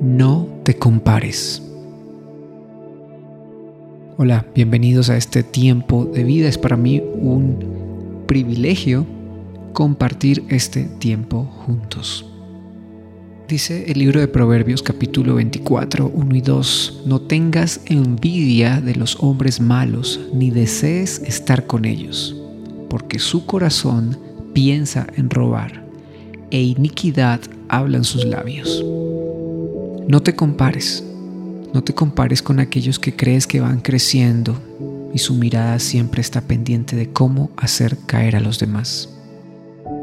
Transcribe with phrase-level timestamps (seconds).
[0.00, 1.62] No te compares.
[4.16, 6.48] Hola, bienvenidos a este tiempo de vida.
[6.48, 9.04] Es para mí un privilegio
[9.74, 12.24] compartir este tiempo juntos.
[13.46, 19.18] Dice el libro de Proverbios capítulo 24, 1 y 2, no tengas envidia de los
[19.20, 22.34] hombres malos, ni desees estar con ellos,
[22.88, 24.16] porque su corazón
[24.54, 25.84] piensa en robar,
[26.50, 28.82] e iniquidad hablan sus labios.
[30.10, 31.04] No te compares,
[31.72, 34.60] no te compares con aquellos que crees que van creciendo
[35.14, 39.08] y su mirada siempre está pendiente de cómo hacer caer a los demás.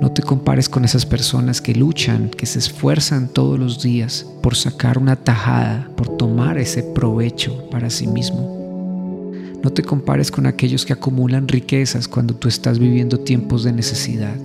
[0.00, 4.54] No te compares con esas personas que luchan, que se esfuerzan todos los días por
[4.54, 9.32] sacar una tajada, por tomar ese provecho para sí mismo.
[9.64, 14.36] No te compares con aquellos que acumulan riquezas cuando tú estás viviendo tiempos de necesidad.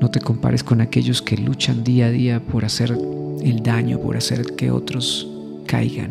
[0.00, 2.90] No te compares con aquellos que luchan día a día por hacer
[3.42, 5.28] el daño por hacer que otros
[5.66, 6.10] caigan.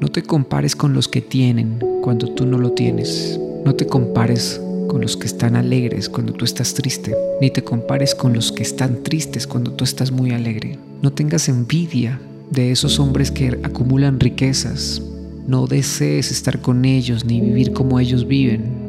[0.00, 3.38] No te compares con los que tienen cuando tú no lo tienes.
[3.64, 7.16] No te compares con los que están alegres cuando tú estás triste.
[7.40, 10.78] Ni te compares con los que están tristes cuando tú estás muy alegre.
[11.02, 15.02] No tengas envidia de esos hombres que acumulan riquezas.
[15.48, 18.83] No desees estar con ellos ni vivir como ellos viven.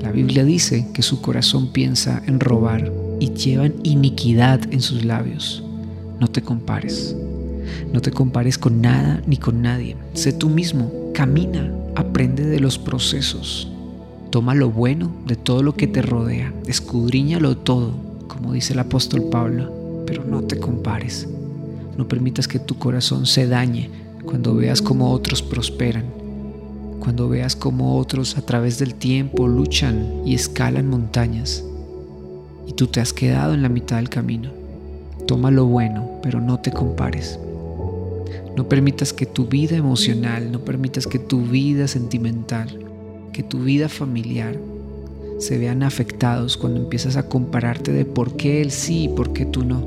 [0.00, 5.62] La Biblia dice que su corazón piensa en robar y llevan iniquidad en sus labios.
[6.20, 7.16] No te compares.
[7.92, 9.96] No te compares con nada ni con nadie.
[10.14, 10.92] Sé tú mismo.
[11.14, 11.72] Camina.
[11.94, 13.70] Aprende de los procesos.
[14.30, 16.52] Toma lo bueno de todo lo que te rodea.
[16.66, 17.94] Escudriñalo todo,
[18.28, 20.04] como dice el apóstol Pablo.
[20.06, 21.28] Pero no te compares.
[21.96, 23.90] No permitas que tu corazón se dañe
[24.24, 26.04] cuando veas cómo otros prosperan.
[27.00, 31.64] Cuando veas cómo otros a través del tiempo luchan y escalan montañas.
[32.66, 34.50] Y tú te has quedado en la mitad del camino.
[35.26, 37.38] Toma lo bueno, pero no te compares.
[38.56, 42.78] No permitas que tu vida emocional, no permitas que tu vida sentimental,
[43.32, 44.56] que tu vida familiar
[45.38, 49.44] se vean afectados cuando empiezas a compararte de por qué él sí y por qué
[49.44, 49.84] tú no.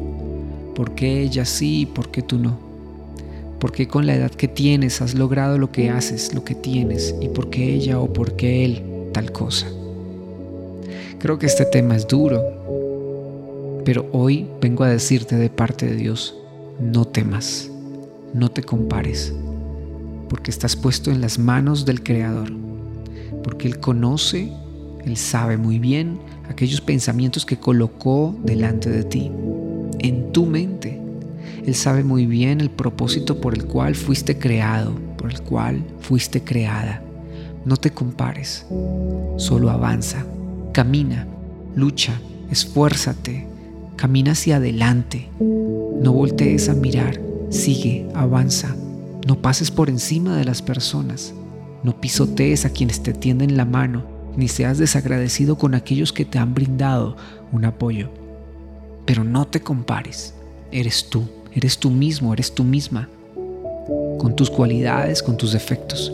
[0.75, 2.68] Por qué ella sí y por qué tú no.
[3.59, 7.13] Por qué con la edad que tienes has logrado lo que haces, lo que tienes
[7.19, 8.83] y por qué ella o por qué él
[9.13, 9.67] tal cosa.
[11.19, 12.41] Creo que este tema es duro,
[13.83, 16.35] pero hoy vengo a decirte de parte de Dios,
[16.79, 17.69] no temas,
[18.33, 19.33] no te compares,
[20.29, 22.53] porque estás puesto en las manos del Creador,
[23.43, 24.49] porque Él conoce,
[25.03, 29.31] Él sabe muy bien aquellos pensamientos que colocó delante de ti,
[29.99, 31.01] en tu mente.
[31.65, 36.43] Él sabe muy bien el propósito por el cual fuiste creado, por el cual fuiste
[36.43, 37.01] creada.
[37.65, 38.65] No te compares,
[39.37, 40.25] solo avanza,
[40.73, 41.27] camina,
[41.75, 43.49] lucha, esfuérzate,
[43.99, 45.27] Camina hacia adelante.
[45.41, 47.19] No voltees a mirar.
[47.49, 48.73] Sigue, avanza.
[49.27, 51.33] No pases por encima de las personas.
[51.83, 54.05] No pisotees a quienes te tienden la mano,
[54.37, 57.17] ni seas desagradecido con aquellos que te han brindado
[57.51, 58.09] un apoyo.
[59.05, 60.33] Pero no te compares.
[60.71, 63.09] Eres tú, eres tú mismo, eres tú misma.
[64.17, 66.11] Con tus cualidades, con tus defectos,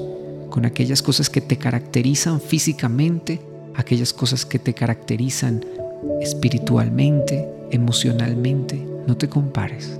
[0.49, 3.41] con aquellas cosas que te caracterizan físicamente,
[3.75, 5.65] aquellas cosas que te caracterizan
[6.21, 9.99] espiritualmente, emocionalmente, no te compares.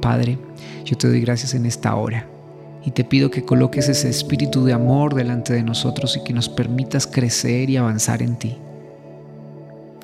[0.00, 0.38] Padre,
[0.84, 2.26] yo te doy gracias en esta hora
[2.84, 6.48] y te pido que coloques ese espíritu de amor delante de nosotros y que nos
[6.48, 8.58] permitas crecer y avanzar en ti.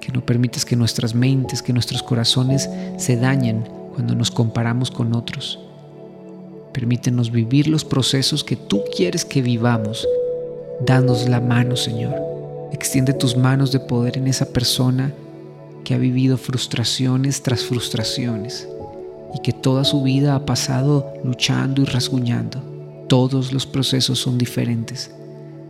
[0.00, 3.64] Que no permitas que nuestras mentes, que nuestros corazones se dañen
[3.94, 5.58] cuando nos comparamos con otros.
[6.72, 10.06] Permítenos vivir los procesos que tú quieres que vivamos.
[10.86, 12.14] Danos la mano, Señor.
[12.72, 15.12] Extiende tus manos de poder en esa persona
[15.84, 18.68] que ha vivido frustraciones tras frustraciones
[19.34, 22.62] y que toda su vida ha pasado luchando y rasguñando.
[23.08, 25.10] Todos los procesos son diferentes,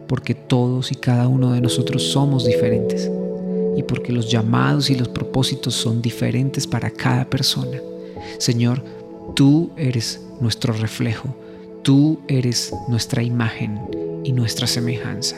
[0.06, 3.10] porque todos y cada uno de nosotros somos diferentes
[3.76, 7.78] y porque los llamados y los propósitos son diferentes para cada persona.
[8.38, 8.84] Señor,
[9.34, 11.34] tú eres nuestro reflejo,
[11.82, 13.80] tú eres nuestra imagen
[14.24, 15.36] y nuestra semejanza.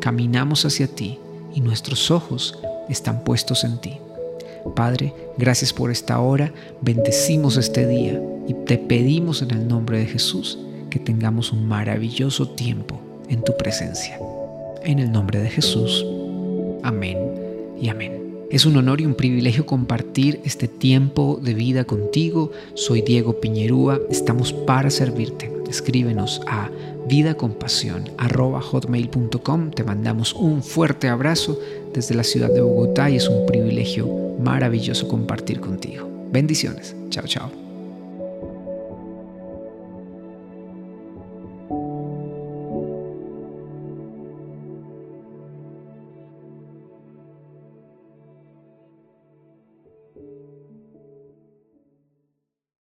[0.00, 1.18] Caminamos hacia ti
[1.54, 2.58] y nuestros ojos
[2.88, 3.98] están puestos en ti.
[4.74, 10.06] Padre, gracias por esta hora, bendecimos este día y te pedimos en el nombre de
[10.06, 10.58] Jesús
[10.90, 14.18] que tengamos un maravilloso tiempo en tu presencia.
[14.82, 16.04] En el nombre de Jesús.
[16.82, 17.18] Amén
[17.80, 18.23] y amén.
[18.50, 22.52] Es un honor y un privilegio compartir este tiempo de vida contigo.
[22.74, 25.50] Soy Diego Piñerúa, estamos para servirte.
[25.68, 26.70] Escríbenos a
[27.08, 29.70] vidacompasión.com.
[29.70, 31.58] Te mandamos un fuerte abrazo
[31.92, 34.06] desde la ciudad de Bogotá y es un privilegio
[34.40, 36.08] maravilloso compartir contigo.
[36.30, 36.94] Bendiciones.
[37.10, 37.63] Chao, chao.